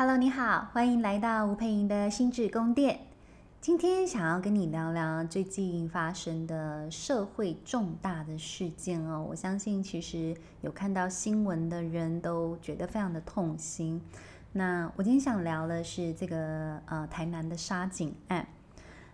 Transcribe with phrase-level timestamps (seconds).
[0.00, 3.00] Hello，你好，欢迎来到吴佩莹的心智宫殿。
[3.60, 9.26] 今天想要跟你聊聊最近发生的社会重大的事件哦。
[9.28, 14.00] 我相信其实有看到新闻的人都觉得非常的痛心。
[14.52, 18.48] 那我今天想聊的是这个呃台南的沙井案。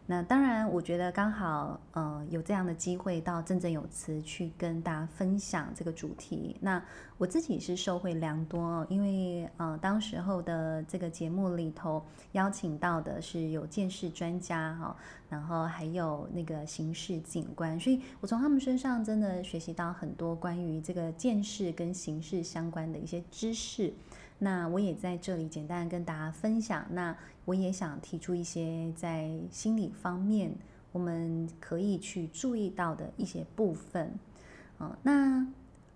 [0.09, 6.57] 那当然，我觉得刚好，呃，有这样的机会到振振有词去跟大家分享这个主题。
[6.61, 6.81] 那
[7.19, 12.01] 我自己是受惠良多，因为呃，当时候的这个节目里头
[12.33, 14.97] 邀请到的是有见识专家哈，
[15.29, 23.93] 然后还有那个刑事警官，所以我从他们身上真的学习到很多关于这个见识跟刑事相关的一些知识。
[24.39, 26.85] 那我也在这里简单跟大家分享。
[26.91, 30.53] 那我也想提出一些在心理方面
[30.93, 34.13] 我们可以去注意到的一些部分。
[34.79, 35.47] 嗯，那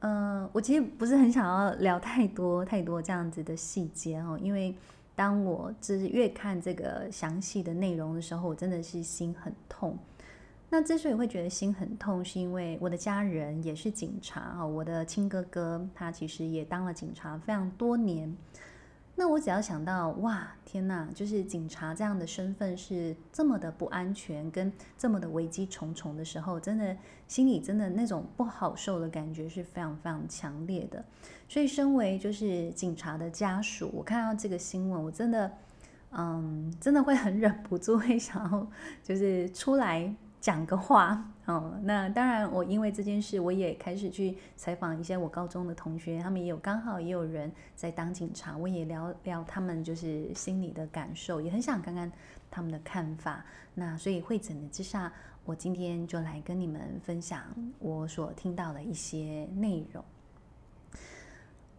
[0.00, 4.74] 呃，我其实不是很想要聊太多太多这样子的细节哦，因为
[5.14, 9.98] 当我就是越看这个详细的内容的时候，我真的是心很痛。
[10.72, 18.36] 那之所以会觉得心很痛，是因为我的家人也是警察啊，我的亲哥哥他其实也当了警察非常多年。
[19.16, 31.04] 那我只要想到，哇，天哪，就是警察这样的身份是这么的不安全，跟这么的危机重重的时候，真的心里真的那种不好受的感觉是非常非常强烈的。
[31.48, 35.52] 所以，身为就是警察的家属，我看到这个新闻，我真的，
[36.12, 38.66] 嗯，真的会很忍不住会想要
[39.02, 40.14] 就是出来。
[40.40, 52.10] 讲个话哦，那当然，我因为这件事，我也开始去采访一些我高中的同学，他们也有刚好也有人在当警察，我也聊聊他们就是心里的感受，也很想看看
[52.50, 53.44] 他们的看法。
[53.74, 55.12] 那所以会诊的之下，
[55.44, 57.42] 我今天就来跟你们分享
[57.78, 60.04] 我所听到的一些内容。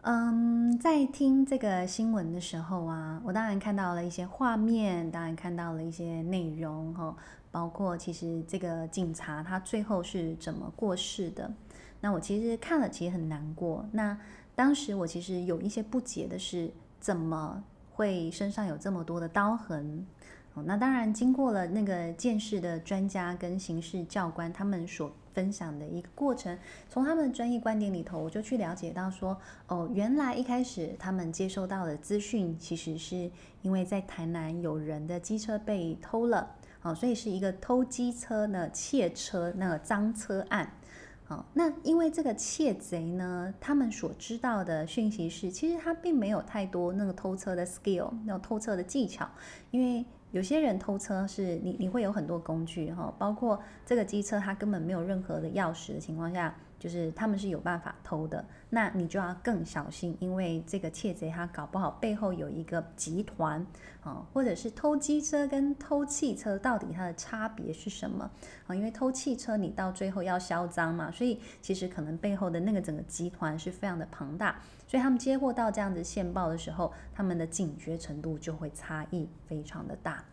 [0.02, 7.16] 嗯，在听这个新闻的时候啊，我当然看到了一些画面，当然看到了一些内容哈。
[7.52, 11.52] 包括其实这个警察他最后是怎么过世的？
[12.00, 13.86] 那我其实看了，其实很难过。
[13.92, 14.18] 那
[14.56, 20.04] 当时我其实有一些不解的是，怎么会身上有这么多的刀痕？
[20.66, 26.58] 那当然经过了那个见识的专家跟刑事教官他们所分享的一个过程，
[26.90, 29.34] 从他们的专业观点里头，我就去了解到说，
[29.68, 33.30] 哦，原来一开始他们接收到的资讯，其实是
[33.62, 36.56] 因为在台南有人的机车被偷了。
[36.82, 40.68] 好，所以是一个偷机车呢，窃车那个赃车案。
[41.24, 49.28] 好，那因为这个窃贼呢，他们所知道的讯息是，其实他并没有太多那个偷车的 skill，那种偷车的技巧。
[49.70, 56.52] 因为有些人偷车是你你会有很多工具哈，包括这个机车，它根本没有任何的钥匙的情况下。
[56.82, 63.64] 就是他们是有办法偷的，那你就要更小心，因为这个窃贼他搞不好背后有一个集团
[64.02, 68.28] 啊，或者是偷机车跟偷汽车到底它的差别是什么
[68.66, 68.74] 啊？
[68.74, 80.24] 因为偷汽车你到最后要销赃嘛，所以其实可能背后的那个整个集团是非常的庞大，所以他们接获到这样子线报的时候，他们的警觉程度就会差异非常的大，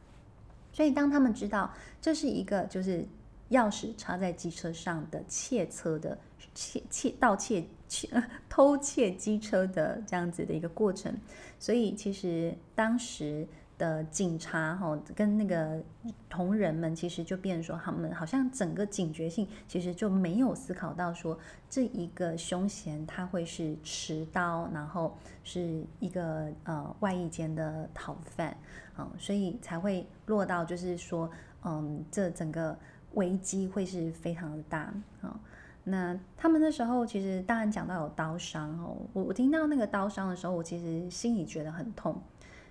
[0.73, 1.71] 所以当他们知道
[2.01, 3.07] 这是一个就是。
[3.51, 6.17] 钥匙插在机车上的窃车的
[6.53, 8.07] 窃窃盗窃窃
[8.47, 11.15] 偷窃机车的这样子的一个过程，
[11.59, 15.81] 所以其实当时的警察哈跟那个
[16.29, 21.37] 同仁们其实就变成说，他们好像整个警觉性其实就没有思考到说，
[21.69, 28.55] 这一个凶嫌他会是持刀，然后是一个呃外衣间的逃犯
[28.95, 31.27] 啊，所以才会落到就是说，
[31.63, 32.77] 嗯，这整个。
[33.13, 35.39] 危机会是非常的大啊！
[35.83, 42.21] 那他们那时候其实当然讲到有刀伤哦，我我听到那个刀伤的时候，我其实心里觉得很痛。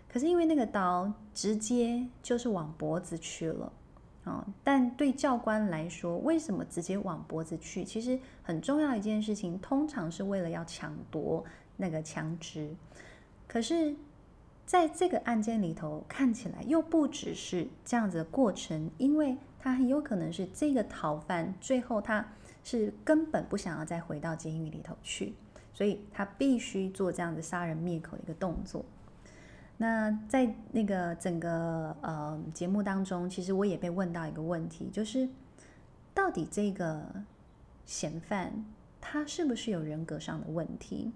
[0.09, 3.73] 可是因为那个刀直接就是往脖子去了
[4.25, 4.47] 啊！
[4.63, 7.85] 但对教官来说，为什么直接往脖子去？
[7.85, 11.45] 其实很重要一件事情，通常是为了要抢夺
[11.77, 12.75] 那个枪支。
[13.47, 13.95] 可是
[14.69, 19.37] 在这个案件里头，看起来又不只是这样子的过程，因为。
[19.61, 22.25] 他很有可能是这个逃犯，最后他
[22.63, 25.35] 是根本不想要再回到监狱里头去，
[25.75, 28.85] 所以他必须做这样子杀人灭口的一个动作。
[29.77, 35.29] 那在那个整个呃节目当中，其实我也被问到一个问题，就是
[36.15, 37.05] 到底这个
[37.85, 38.65] 嫌犯
[39.01, 41.11] 他是不是有人格上的问题？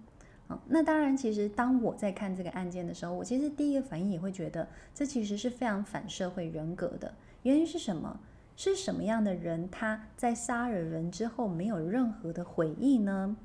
[0.66, 7.14] 那当然，其实当我在看这个案件的时候，我其实第一个反应也会觉得，这其实是非常反社会人格的。
[7.42, 8.20] 原因是什么？
[8.54, 13.36] 是什么样的人，他在杀了人之后没有任何的悔意呢？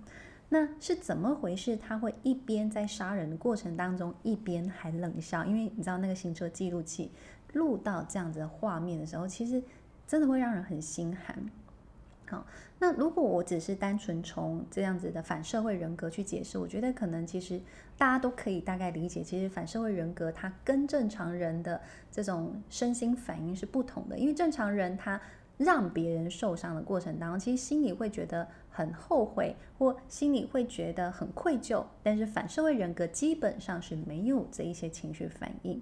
[0.50, 1.78] 那是怎么回事？
[1.78, 7.12] 他会一边在杀人的过程当中，一边还冷笑，因为你知道那个行车记录器
[7.54, 9.64] 录到这样子的画面的时候，其实
[10.06, 11.38] 真的会让人很心寒。
[12.30, 12.46] 好，
[12.80, 17.60] 那如果我只是单纯从这样子的反社会人格去解释，我觉得可能其实
[17.98, 21.80] 大家都可以大概理解，其实反社会人格它跟正常人的
[22.12, 24.20] 这种身心反应是不同的。
[24.20, 25.20] 因为正常人他
[25.58, 35.82] 让别人受伤的过程当中，其实心里会觉得很后悔，或心里会觉得很愧疚，但是反社会人格基本上是没有这一些情绪反应。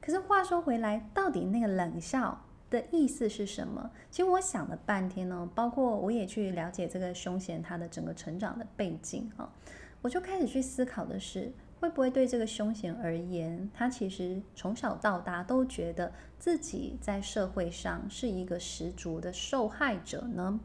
[0.00, 3.90] 可是话说回来，到底那个冷笑的意思是什么？
[4.10, 9.52] 其实我想了半天呢，包括我也去了解这个凶险他的整个成长的背景啊，
[10.02, 20.58] 我就开始去思考的是，会不会对这个凶险而言，他其实从小到大都觉得自己在社会上是一个十足的受害者呢？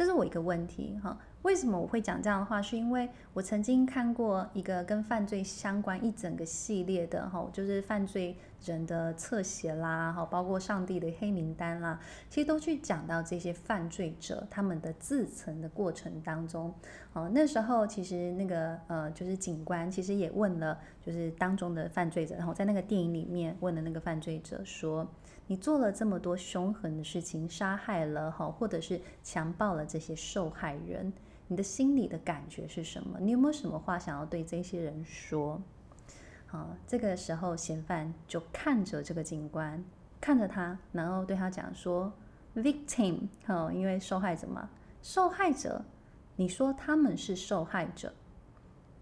[0.00, 1.14] 这是我一个问题哈。
[1.42, 2.62] 为什么我会讲这样的话？
[2.62, 12.00] 是因为我曾经看过一个跟犯罪相关一整个系列的哈，就是犯罪人的侧写啦，哈，包括上帝的黑名单啦，
[12.30, 16.72] 其实都去讲到这些犯罪者他们的自残的过程当中。
[17.12, 25.06] 哦，那时候其实那个呃，就是警官其实也问了，就是当中的犯罪者，然后在那个电影里面问了那个犯罪者说。
[25.50, 31.12] 你做了这么多凶狠的事情，杀害了哈，或者是强暴了这些受害人，
[31.48, 33.18] 你的心里的感觉是什么？
[33.18, 35.60] 你有没有什么话想要对这些人说？
[36.46, 39.84] 好，这个时候嫌犯就看着这个警官，
[40.20, 42.12] 看着他，然后对他讲说
[42.54, 44.70] ：“Victim，哈，因为受害者嘛，
[45.02, 45.84] 受害者，
[46.36, 48.12] 你说他们是受害者，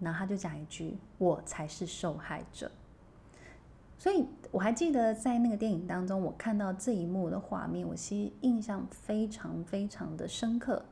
[0.01, 2.71] 然后他就讲一句：我才是受害者。”
[3.99, 10.85] 所以我还记得在那个电影当中，我看到这一幕的画面，我其实印象非常非常的深刻。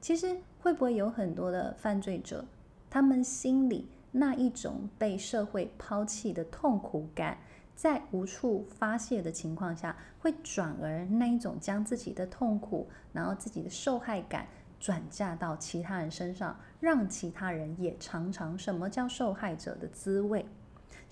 [0.00, 2.44] 其实会不会有很多的犯罪者，
[2.88, 7.38] 他们心里那一种被社会抛弃的痛苦感，
[7.74, 14.46] 在无处发泄的情况下，会转而那一种将自己的痛苦，然后自己的受害感
[14.78, 20.46] 转嫁到其他人身上，让其他人也尝尝什么叫受害者的滋味。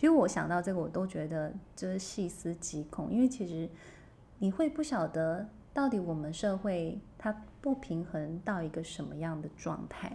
[0.05, 3.67] 其实我想到这个，我都觉得就是细思极恐，因为其实
[4.39, 10.15] 你会不晓得到底我们社会它不平衡到一个什么样的状态。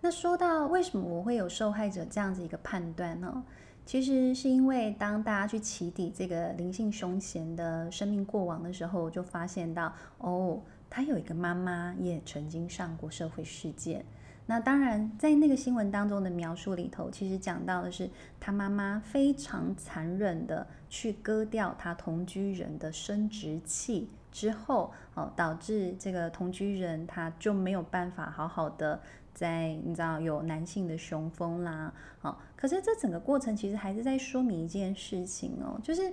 [0.00, 3.44] 那说到为什么我会有受害者这样子一个判断呢？
[3.84, 14.06] 其实是因为当大家去起底这个灵性凶险的生命过往的时候，就发现到哦，他有一个妈妈也曾经上过社会事件。
[14.50, 18.08] 那当然，在那个新闻当中的描述里头，其实讲到的是
[18.40, 28.98] 他妈妈非常残忍的去割掉他同居人的生殖器之后，哦，导致这个同居人他就没有办法好好的
[29.34, 31.92] 在你知道有男性的雄风啦，
[32.22, 36.10] 哦，可是这整个过程其实还是在说明一件事情哦，就是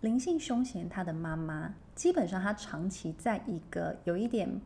[0.00, 4.58] 灵性凶嫌他的妈妈基本上他长期在一个有一点。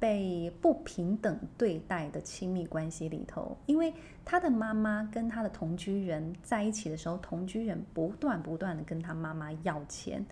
[0.00, 3.92] 被不平等对待的亲密关系里头，因为
[4.24, 10.24] 他的妈妈跟他的同居人在一起的时候，同居人不断不断的跟他妈妈要钱，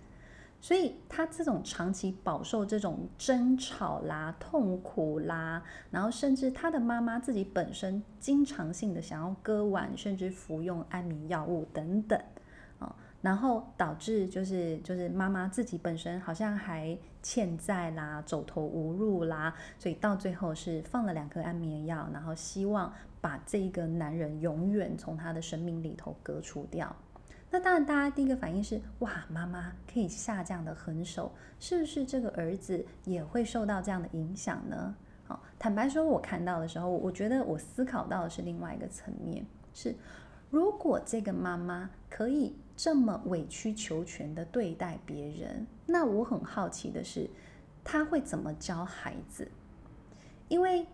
[0.61, 5.61] 所以他这种长期饱受这种争吵啦、痛苦啦，
[5.91, 12.19] 然后甚至他的妈妈自己本身经常性的想要割腕，甚至服用安眠药物等等。
[12.79, 26.95] 啊然后导致就是就是妈妈自己本身好像还欠债啦，走投无路啦，所以到最后是放了两颗安眠药，然后希望把这个男人永远从他的生命里头隔除掉。
[27.49, 34.95] 那当然，大家第一个反应是哇，妈妈可以下这样的狠手，是不是这个儿子也会受到这样的影响呢？
[35.25, 39.95] 好，坦白说，我看到的时候，我觉得我思考到的是另外一个层面，是
[40.51, 42.55] 如果这个妈妈可以。
[42.77, 47.27] 这么委曲求全的对待别人，那我很好奇的是，
[47.83, 49.49] 他会怎么教孩子？
[50.47, 50.85] 因为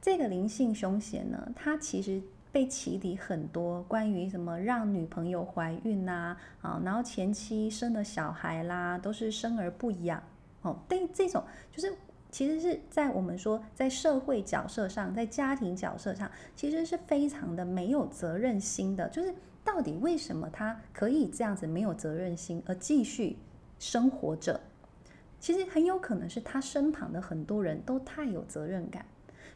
[0.00, 10.22] 这个灵性凶险呢，他其实被启迪很多关于什么让女朋友怀孕呐，啊，然后前妻生了小孩啦，都是生而不养
[10.62, 10.78] 哦。
[10.88, 11.94] 对这种，就是
[12.30, 19.34] 其实是在我们说在社会角色上，在家庭角色上，其实是非常的没有责任心的，就是。
[19.68, 23.36] 到底为什么他可以这样子没有责任心而继续
[23.78, 24.58] 生活着？
[25.38, 29.04] 其实很有可能是他身旁的很多人都太有责任感，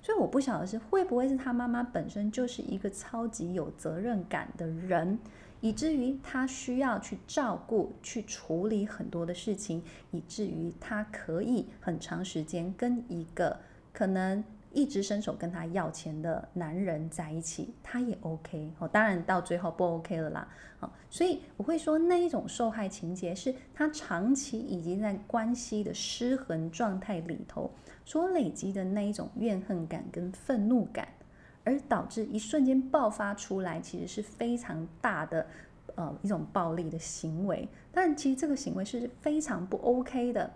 [0.02, 5.18] 所以我不晓得是会不会是他妈妈本身就是一个超级有责任感的人，
[5.62, 13.58] 以至于他需要去照顾、去处理很多的事情，以至于他可以很长时间跟一个
[13.94, 18.88] 可能一直伸手跟他要钱的男人在一起，他也 OK 哦。
[18.88, 20.48] 当然到最后不 OK 了啦。
[21.08, 27.70] 所以我会说那一种受害情节是他长期已经在关系的失衡状态里头
[28.04, 31.06] 所累积的那一种怨恨感跟愤怒感，
[31.62, 35.46] 而导致一瞬间爆发出来，其实是非常大的
[35.94, 37.68] 呃一种暴力的行为。
[37.92, 40.50] 但其实这个行为是非常不 OK 的。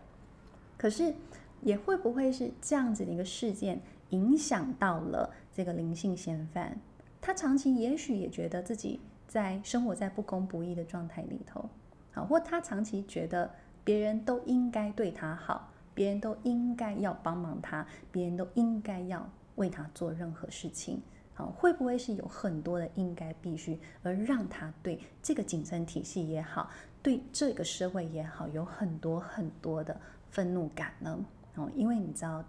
[0.76, 1.14] 可是
[1.62, 3.80] 也会不会是这样子的一个事件？
[4.11, 6.79] 影响到了这个灵性嫌犯，
[7.21, 11.69] 他长期也许也觉得自己在生活在不公不义的状态里头，
[12.13, 13.51] 好，或他长期觉得
[13.83, 21.03] 别人都应该对他好，别人都应该要帮忙他，别人都应该要为他做任何事情，
[21.35, 26.71] 好，会不会是有很多的应该必须，而让他对这个警政体系也好，
[27.03, 31.19] 对这个社会也好，有很多很多的愤怒感呢？
[31.57, 32.45] 哦，因为你知道。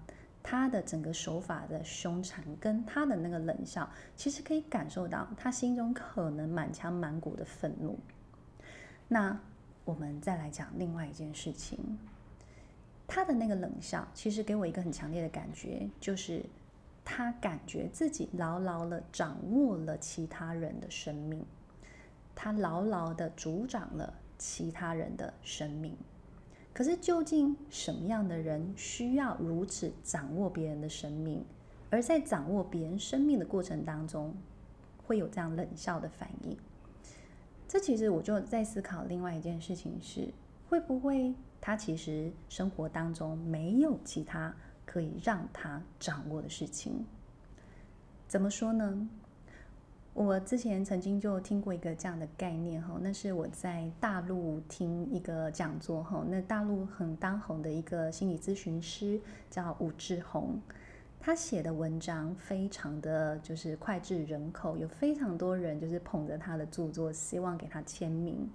[0.50, 8.00] 他的整个手法的凶残，跟他的那个冷笑，其实可以感受到他心中可能满腔满谷的愤怒。
[9.10, 9.38] 那
[9.84, 12.00] 我们再来讲另外一件事情，
[13.06, 16.46] 他的那个冷笑，其实给我一个很强烈的感觉，就是
[17.04, 21.46] 他感觉自己牢牢的掌握了其他人的生命，
[22.34, 25.98] 他牢牢的主掌了其他人的生命。
[26.77, 31.43] 可是，究竟什么样的人需要如此掌握别人的生命？
[31.89, 34.31] 而在掌握别人生命的过程当中，
[35.03, 36.55] 会有这样冷笑的反应？
[37.67, 40.31] 这其实我就在思考另外一件事情是：
[40.69, 44.55] 会不会他其实生活当中没有其他
[44.86, 47.03] 可以让他掌握的事情？
[48.27, 49.10] 怎么说呢？
[50.17, 60.59] 我之前曾经就听过一个这样的概念哈，那是我在大陆听一个讲座哈，那大陆很当红的一个心理咨询师叫武志红，
[61.19, 68.50] 他写的文章非常的就是脍炙人口，有非常多人就是捧着他的著作，希望给他签名。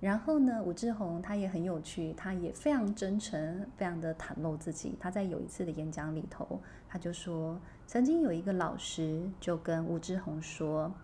[0.00, 4.96] 然后呢，武志红他也很有趣，他也非常真诚，非常的袒露自己。
[5.00, 10.94] 他在有一次的演讲里头，他就说，曾经有一个老师就跟武志红说：“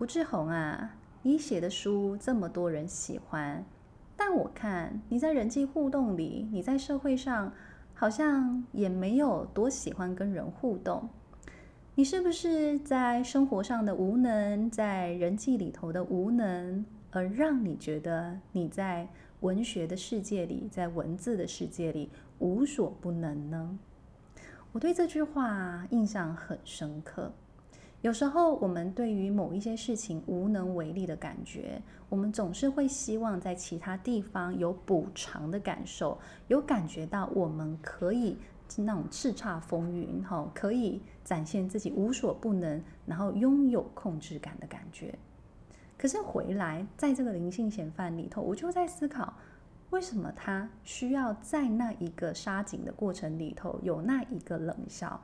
[0.00, 3.64] 武志红啊，你写的书这么多人喜欢，
[4.18, 7.50] 但我看你在人际互动里，你在社会上
[7.94, 11.08] 好像也没有多喜欢跟人互动。
[11.94, 16.84] 你是不是在生活上的无能，在人际里头的无能？”
[17.16, 19.08] 而让你觉得你在
[19.40, 23.78] 文学的世界里，在文字的世界里无所不能呢？
[24.72, 27.32] 我对这句话印象很深刻。
[28.02, 31.80] 有时候我们对于某一些事情无能为力的感觉，
[32.10, 36.18] 我们总是会希望在其他地方有补偿的感受，
[36.48, 38.36] 有感觉到我们可以
[38.76, 45.18] 那种叱咤风云，哈，可以展现自己无所不能，然后拥有控制感的感觉。
[45.98, 49.32] 可是回来，在这个灵性嫌犯里头，我就在思考，
[49.88, 55.18] 为什么他需要在那一个杀警的过程里头有那一个冷笑？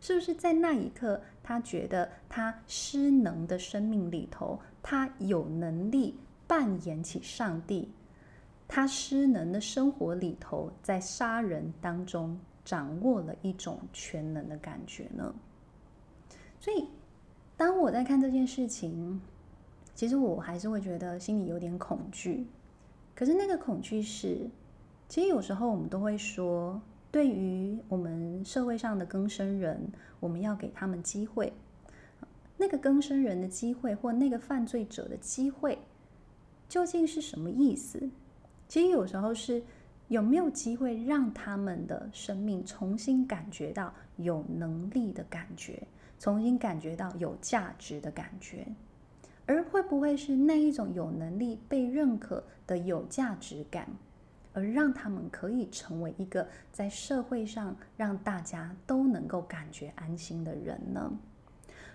[0.00, 7.92] 是不是在那一刻，他觉得他失能的生命里头，他有能力扮演起上帝？
[8.66, 15.34] 他失能的生活里头，在杀人当中掌握了一种全能的感觉呢？
[16.58, 16.88] 所以，
[17.58, 19.20] 当我在看这件事情。
[19.94, 22.46] 其实我还是会觉得心里有点恐惧，
[23.14, 24.50] 可是那个恐惧是，
[25.08, 26.82] 其实有时候我们都会说，
[27.12, 31.52] 对于我们社会上的更生人，我们要给他们机会。
[32.56, 35.78] 那个更生人的机会，或那个犯罪者的机会，
[36.68, 38.10] 究竟是什么意思？
[38.68, 39.62] 其实有时候是
[40.08, 45.86] 有没有机会让他们的生命重新感觉到有能力的感觉，
[46.18, 48.66] 重新感觉到有价值的感觉。
[49.46, 53.88] 而会不会是那一种有能力被认可的有价值感，
[54.52, 61.12] 而让他们可以成为一个在社会上让大家都能够感觉安心的人呢？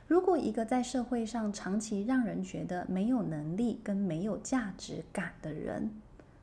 [0.07, 5.91] 如果一个在社会上长期让人觉得没有能力跟没有价值感的人，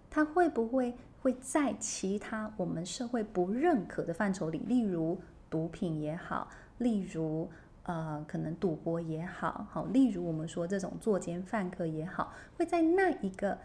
[0.08, 5.20] 他会不会会在其他我们社会不认可的范畴里，例如
[5.50, 6.48] 毒品也好，
[6.78, 7.50] 例如，
[7.86, 13.56] 呃，可能赌博也好，好，例如我们说这种作奸犯科也好，会在那一个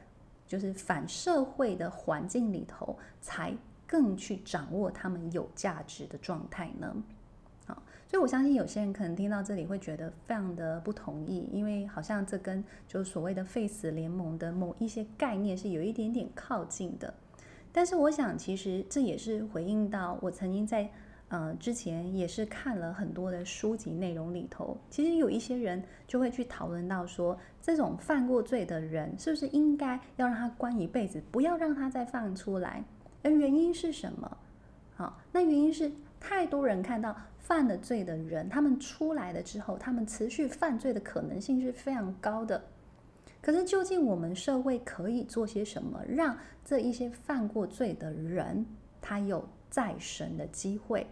[0.45, 3.51] 就是反社会的环境里头，才
[3.87, 6.95] 更去掌握他们有价值的状态呢？
[7.65, 17.11] 好，所以我相信有些人可能听到这里会觉得非常的不同意，因为好像这跟就所谓的废死联盟的某一些概念是有一点点靠近的。
[17.71, 20.91] 但是我想，其实这也是回应到我曾经在。
[21.31, 32.83] 呃之前也是看了很多的书籍内容里头，其实有一些人就会去讨论到说，这种犯过罪的人是不是应该要让他关一辈子，不要让他再放出来？
[33.23, 34.37] 而原因是什么？
[34.93, 42.61] 好，那原因是太多人看到犯了罪的人，他们出来了之后，他们持续犯罪的可能性是非常高的。
[43.41, 48.65] 可是，究竟我们社会可以做些什么，让这一些犯过罪的人，
[49.01, 51.07] 他有再审的机会，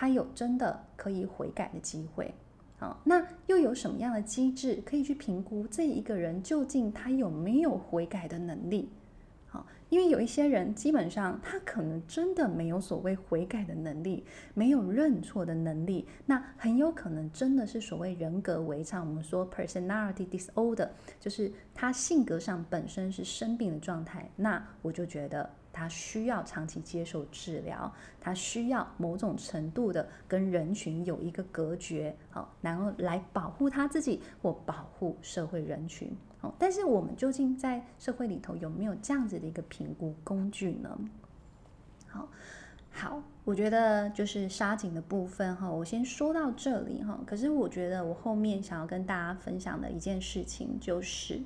[0.00, 2.32] 他有真的可以悔改的机会？
[2.78, 8.88] 好，那又有什么样的机制可以去评估这一个人究竟他有没有悔改的能力？
[9.46, 19.06] 好，因为有一些人基本上他可能真的没有所谓悔改的能力，没有认错的能力，那很有可能真的是所谓人格违常。
[19.06, 20.88] 我们说 personality disorder，
[21.20, 24.30] 就是他性格上本身是生病的状态。
[24.36, 25.50] 那我就觉得。
[25.80, 36.14] 他需要长期接受治疗，他需要某种程度的跟人群有一个隔绝，好，然后来保护他自己或保护社会人群。
[36.38, 40.98] 好，但是我们究竟在社会里头有没有这样子的一个评估工具呢？
[42.06, 42.28] 好，
[42.90, 47.18] 好，我觉得就是杀警的部分哈，我先说到这里哈。
[47.24, 51.40] 可是我觉得我后面想要跟大家分享的一件事情就是。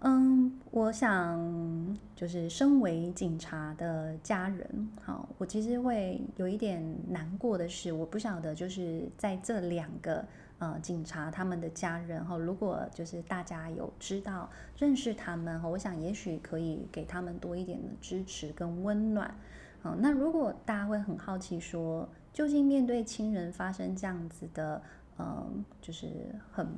[0.00, 10.24] 嗯，我想就是身为警察的家人，好，我其实会有一点难过的是，我不晓得就是在这两个
[10.60, 19.34] 呃警察他们的家人哈，如果就是大家有知道认识他们哈，我想也许可以给他们多一点的支持跟温暖。
[19.82, 24.80] 好，那如果大家会很好奇说，究竟面对亲人发生这样子的，
[25.18, 26.06] 嗯，就是
[26.52, 26.68] 很。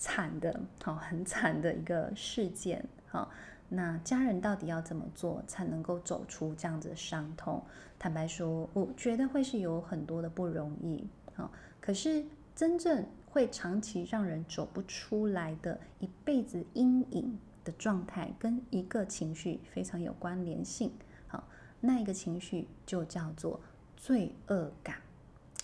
[0.00, 3.30] 惨的，好，很惨的一个事件，好，
[3.68, 7.62] 那家人到底要怎么做才能够走出这样子的伤痛？
[7.98, 12.24] 坦白说，我觉得会是有很多的不容易，好，可是
[12.56, 20.90] 真正会长期让人走不出来的一辈子阴影的状态，跟一个情绪非常有关联性，
[21.28, 21.46] 好，
[21.78, 23.60] 那一个情绪就叫做
[23.98, 24.96] 罪恶感，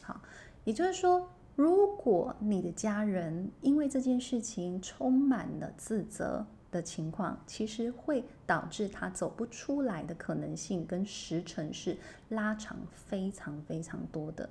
[0.03, 0.21] 好，
[0.65, 1.27] 也就是说。
[1.57, 11.97] 如果你的家人因为这件事情充满了自责的情况，其实会导致他走不出来的可能性跟时程是
[12.29, 14.47] 拉长非常非常多的。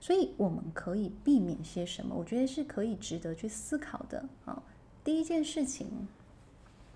[0.00, 2.12] 所以我们可以避免些什么？
[2.12, 4.60] 我觉得是可以值得去思考的啊。
[5.04, 5.86] 第一件事情，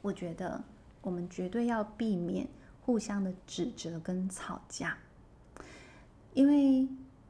[0.02, 0.60] 我觉得
[1.00, 2.44] 我们绝对要避免
[2.82, 4.98] 互相的指责跟吵架，
[6.34, 6.88] 因为。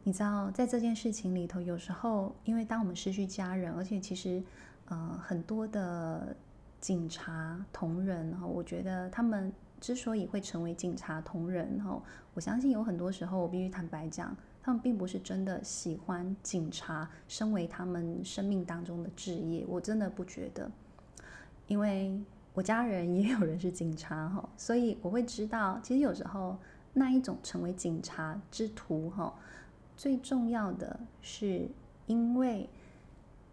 [0.09, 4.43] 你知道，在这件事情里头，有时候因为当我们失去家人，而且其实，
[4.87, 6.35] 呃，很多的
[6.81, 20.71] 警察同仁哈，我觉得他们之所以会成为警察同仁哈，我相信有很多时候，我必须坦白讲，他们并不是真的喜欢警察，身为他们生命当中的职业，我真的不觉得，
[21.67, 22.19] 因为
[22.55, 26.57] 我家人也有人是警察哈，所以我会知道，其实有时候
[26.95, 29.35] 那一种成为警察之徒哈。
[29.99, 31.69] 最重要的是，
[32.07, 32.71] 因为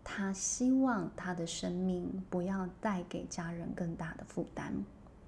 [0.04, 4.72] 他希望他的生命不要带给家人更大的负担，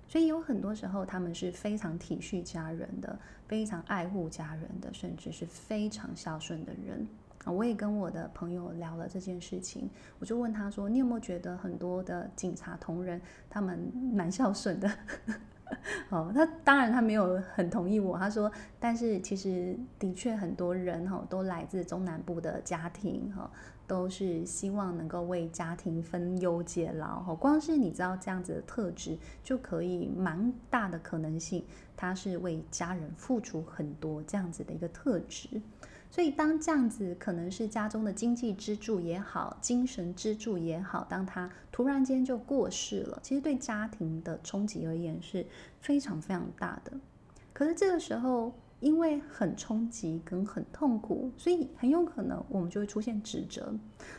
[0.08, 7.08] 所以有很多时候他们是非常体恤家人的，非常爱护家人的，甚至是非常孝顺的人。
[7.46, 13.80] 我也跟我的朋友聊了这件事情，我就问他说：“你有没有觉得很多的警察同仁他们
[14.14, 14.88] 蛮孝顺的？”
[16.10, 18.18] 哦，他当然他没有很同意我。
[18.18, 23.52] 他说，但是其实的确很多人哈都来自中南部的家庭哈，
[23.86, 27.36] 都是希望能够为家庭分忧解劳哈。
[27.36, 35.62] 光是你知道这样子的特质，就可以蛮大的可能性，他是为家人付出很多这样子的一个特质。
[36.10, 45.46] 所以，当这样子可能是家中的经济支柱也好，精神支柱也好，当他突然间就过世了，其实对家庭的冲击而言是
[45.80, 46.92] 非常非常大的。
[47.54, 53.74] 可是这个时候，因为很冲击跟很痛苦，所以很有可能我们就会出现指责。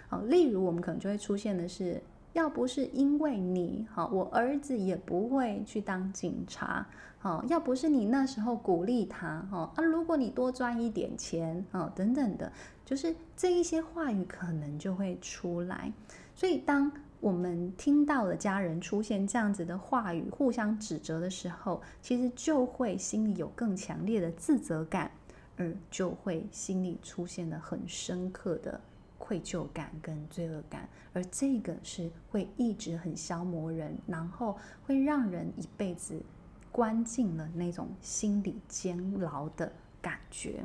[0.09, 2.01] 好，例如我们可能就会出现的是，
[2.33, 6.87] 要不是因为你，好，我儿子也不会去当警察。
[7.23, 12.53] 哦，要不是你那时候鼓励他，哦啊，如果你多赚一点钱，啊，等等的，
[12.85, 15.93] 就是这一些话语可能就会出来。
[16.35, 25.11] 所以，当我们听到了家人出现这样子的话语，互相指责的时候，其实就会心里有更强烈的自责感，
[25.57, 28.81] 而就会心里出现了很深刻的
[29.19, 36.23] 愧疚感跟罪恶感，而这个是会一直很消磨人，然后会让人一辈子。
[36.79, 40.65] 关进了那种心理监牢的感觉。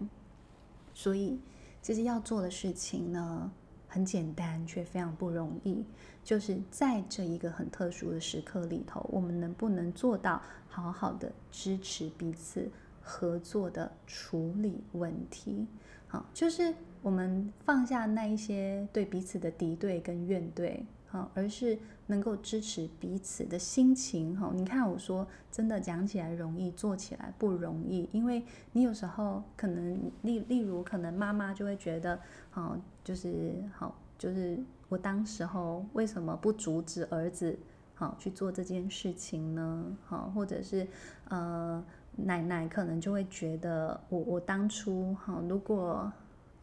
[0.93, 1.39] 所以，
[1.81, 3.51] 其实要做的事情呢，
[3.87, 5.83] 很简单，却非常不容易。
[6.23, 12.69] 就是在这一个很特殊的时刻里头，我们能不能做到好好的支持彼此，
[13.01, 15.65] 合作的处理问题？
[16.07, 20.79] 好，就是我们放下那一些对彼此的敌对跟怨怼，
[21.13, 24.35] 好，而是能够支持彼此的心情。
[24.35, 34.57] 哈，你看我说，真的讲起来容易，做起来不容易，因为你有时候可能例例如，可能妈妈就会觉得，好，就是好，就是。
[34.89, 37.57] 我当时候为什么不阻止儿子
[37.95, 39.97] 好去做这件事情呢？
[40.05, 40.87] 好，或者是
[41.29, 41.83] 呃
[42.15, 46.11] 奶奶可能就会觉得我我当初哈如果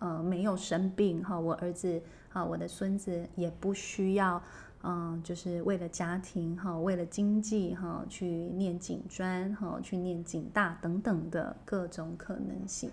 [0.01, 4.43] 呃没有生病哈，我儿子啊我的孙子也不需要
[4.83, 12.91] 嗯就是为了家庭哈为了经济哈去念警专哈去念警大等等的各种可能性。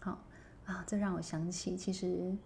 [0.00, 0.18] 好
[0.66, 2.36] 啊，这让我想起其实。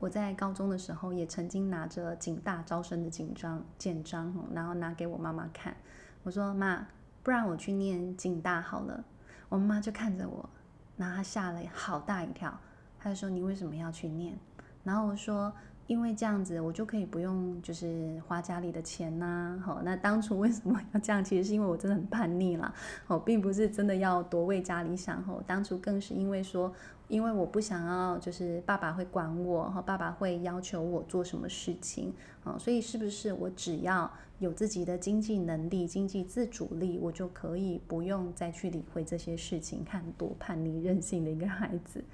[0.00, 5.76] 我在高中的时候也曾经拿着警大招生的警章，简章，然后拿给我妈妈看。
[6.22, 6.86] 我说：“妈，
[7.24, 9.04] 不然我去念警大好了。”
[9.50, 10.48] 我妈妈就看着我，
[10.96, 12.56] 然后她吓了好大一跳。
[12.98, 14.36] 他就说：“你为什么要去念？”
[14.84, 15.52] 然后我说
[15.86, 21.22] ：“因为这样子我就可以不用就是花家里的钱呐。”好，那当初为什么要这样？
[21.22, 22.72] 其实是因为我真的很叛逆啦。
[23.06, 25.18] 哦，并不是真的要多为家里想。
[25.28, 26.72] 哦，当初更是因为说。
[27.08, 32.12] 因为我不想要，就是爸爸会管我，哈，爸爸会要求我做什么事情，
[32.44, 39.82] 啊，所以是不是我只要有自己的经济能力、经济自主力，我就可以不用再去理会这些事情？
[39.82, 42.04] 看多叛逆任性的一个孩子，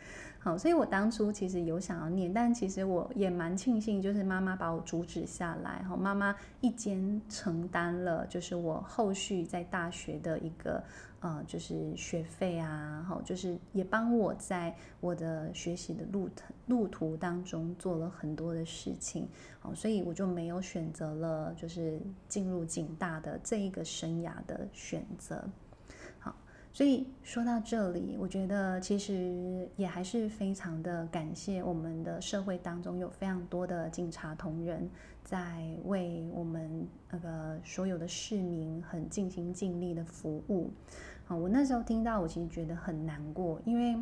[0.44, 10.84] 好，所以我当初其实有想要念，但其实我也蛮庆幸，就是妈妈把我阻止下来，哈，妈妈一肩承担了，就是我后续在大学的一个。
[11.20, 19.26] 呃，就是学费啊，好，就是也帮我在我的学习的路途路途当中做了很多的事情，
[19.58, 25.42] 好，所以我就没有选择了就是进入警大的这一个生涯的选择，
[26.74, 34.90] 所以说到这里，我觉得其实也还是非常的感谢我们的社会当中有非常多的警察同仁
[35.22, 40.68] 在为我们那个所有的市民很尽心尽力的服务。
[41.28, 43.96] 啊，我那时候听到，我其实觉得很难过，因为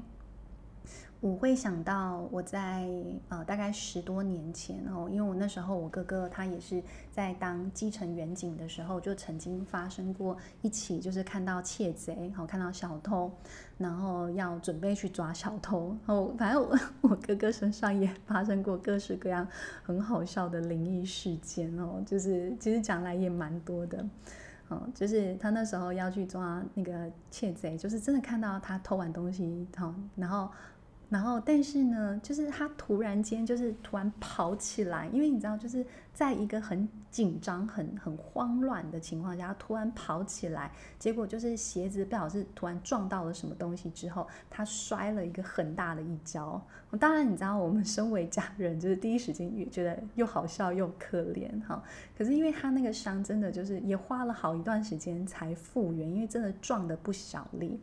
[1.22, 2.84] 我会想到我在
[3.28, 6.82] 呃大概十多年前哦，因为我那时候我哥哥他也是
[7.12, 13.30] 在当基层员警的时候，就曾经发生过一起，就是看到窃贼，好看到小偷，
[13.78, 16.76] 然后要准备去抓小偷，然哦，反正我
[17.08, 19.46] 我哥哥身上也发生过各式各样
[19.84, 24.04] 很好笑的灵异事件哦，就是其实讲来也蛮多的。
[24.70, 30.50] 嗯就是他那时候要去抓那个窃贼，就是真的看到他偷完东西，好，然后。
[31.12, 46.58] 然后，但是呢，就是他突然间就是突然跑起来，因为你知道，就是在一个很紧张、很很慌乱的情况下，他突然跑起来，结果就是鞋子不好是突然撞到了什么东西之后，他摔了一个很大的一跤。
[46.98, 51.82] 当然，你知道，我们身为家人，就是第一时间也觉得又好笑又可怜哈。
[52.16, 57.78] 可是因为他那个伤真的就是也花了好一段时间才复原，因为真的撞得不小力。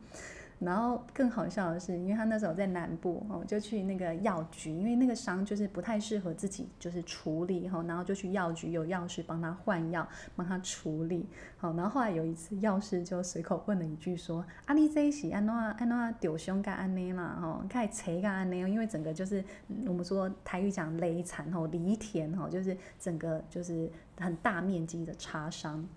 [0.59, 11.25] 然后更好笑的是，因为他那时候在南部，哦，就去那个药局，因为那个伤就是不太适合自己就是处理，哈，然后就去药局有药师帮他换药，帮他处理，
[11.57, 19.41] 好，然后后来有一次药师就随口问了一句说：“啊，你这是安怎安怎丢胸干安内嘛，哈，开始切干安内，因为整个就是
[19.87, 25.87] 我们说台语讲雷残吼，犁田吼，就是整个就是很大面积的擦伤。”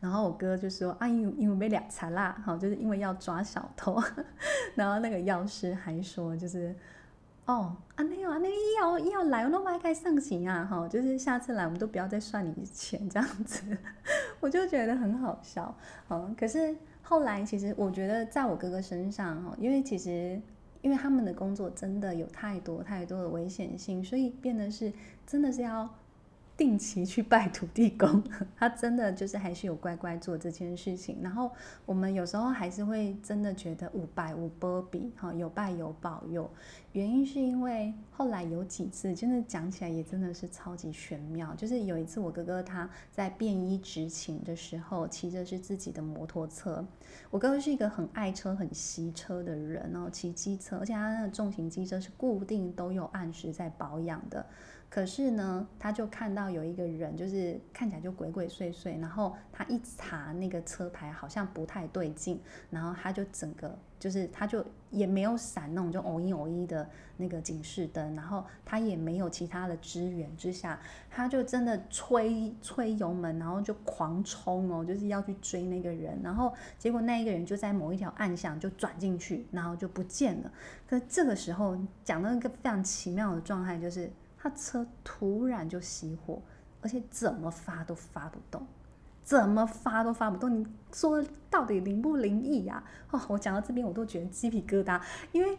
[0.00, 3.96] 然后我哥就说：“啊，因因为被两残啦，好，就是因为要抓小偷。
[4.74, 6.74] ”然后那个药师还说：“就是
[7.46, 13.62] 哦，啊没有啊，那个药医药来，我都不该上刑啊，哈，就是下次来我们都不要再算你钱这样子。
[14.40, 15.72] ”我就觉得很好笑，
[16.10, 20.40] 嗯，可是后来其实我觉得在我哥哥身上，哈，因为其实
[20.80, 24.92] 因为他们的工作真的有太多太多的危险性，所以变得是
[25.24, 25.88] 真的是要。
[26.62, 28.22] 定期去拜土地公，
[28.56, 31.18] 他真的就是还是有乖乖做这件事情。
[31.20, 31.50] 然后
[31.84, 36.48] 我们有时候还是会真的觉得五拜有波比，哈，有拜有保佑。
[36.92, 41.52] 原因是因为后来有几次真的讲起来也真的是超级玄妙。
[41.56, 46.86] 就是有一次我哥哥他在便衣执勤的时候，骑着是自己的摩托车。
[47.28, 54.46] 我哥哥是一个很爱车、很惜车的人哦，骑机车，而且他那重型机车是固定都有按时在保养的。
[54.92, 70.78] 可是呢，他就看到有一个人，就是看起来就鬼鬼祟祟，然后他一查那个车牌，好像不太对劲，然后他就整个就是他就也没有闪那种就偶一偶一的那个警示灯，然后他也没有其他的支援之下，
[71.08, 80.52] 他就真的吹吹油门，然后就狂冲哦，就是要去追那个人，然后结果那一个人就在某一条暗巷就转进去，然后就不见了。
[80.86, 84.12] 可这个时候讲到一个非常奇妙的状态，就是。
[84.42, 86.42] 他车突然就熄火，
[86.80, 88.66] 而且怎么发都发不动，
[89.22, 90.52] 怎么发都发不动。
[90.52, 92.82] 你说到底灵不灵异呀？
[93.12, 95.00] 哦，我讲到这边我都觉得鸡皮疙瘩，
[95.30, 95.56] 因为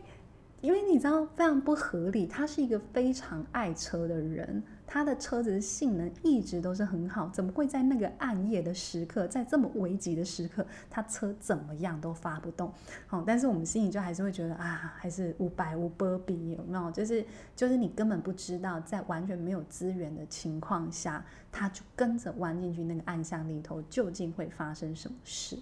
[0.59, 2.27] 因为你知道非常不合理。
[2.27, 4.61] 他是一个非常爱车的人。
[4.85, 12.71] 他的车子的性能一直都是很好，怎么会在那个暗夜的时刻，在这么危急的时刻，他车怎么样都发不动？
[13.07, 16.91] 好，但是我们心里就还是会觉得啊，还是五百五波比有没有？
[16.91, 25.57] 就是就是你根本不知道，在完全没有资源的情况下，他就跟着弯进去那个暗巷里头，究竟会发生什么事？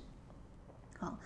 [0.97, 1.17] 好，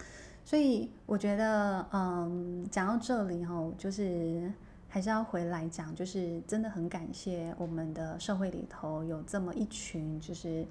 [0.44, 4.52] 所以我觉得，嗯，讲到这里哈，就是。
[4.96, 10.66] 还是要回来讲，就是真的很感谢我们的社会里头有这么一群，就是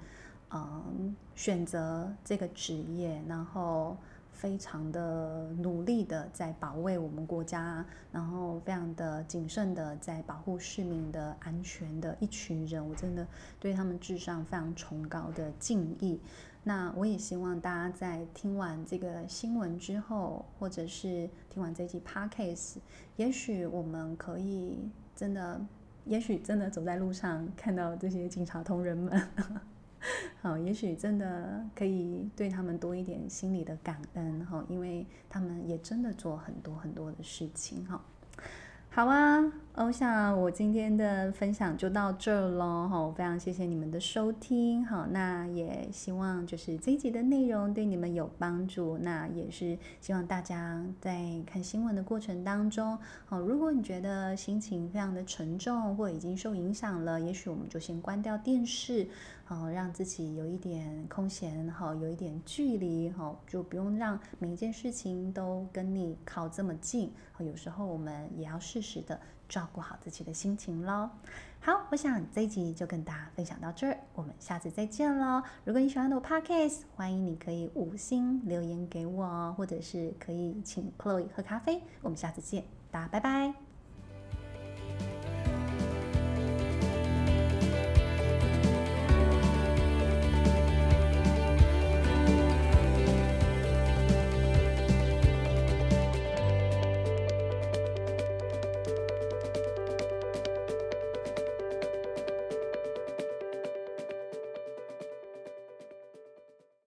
[0.49, 3.95] 嗯选择这个职业，然后
[4.33, 13.27] 非常的努力的在保卫我们国家，然后非常的谨慎的在保护市民的安全的一群人，我真的
[13.59, 16.19] 对他们致上非常崇高的敬意。
[16.67, 22.77] 那我也希望大家在听完这个新闻之后，或者是听完这期 podcast，
[23.17, 25.63] 也许我们可以真的，
[26.05, 29.29] 也许真的走在路上看到这些警察同仁们，
[30.41, 38.03] 好，也许真的可以对他们多一点心里的感恩哈，因为他们也真的做很多很多的事情哈。
[38.89, 59.05] 好啊，我想我今天的分享就到这儿喽，哈，非常谢谢你们的收听，好，那也希望就是这一集的内容对你们有帮助，那也是希望大家在看新闻的过程当中，好，如果你觉得心情非常的沉重或已经受影响了，也许我们就先关掉电视。
[59.47, 67.11] 好，让自己有一点空闲，好，有一点距离，好，就不用让每一件事情都跟你靠这么近。
[67.31, 71.09] 好，有时候我们也要适时的照顾好自己的心情喽。
[71.59, 75.41] 好，我想这一集就跟大家分享到这儿，我们下次再见喽。
[75.63, 81.81] 如果你喜欢我 Podcast，欢迎你可以五星留言给我，或者是可以请 Chloe 喝咖啡。
[82.01, 83.64] 我们下次见，大家拜拜。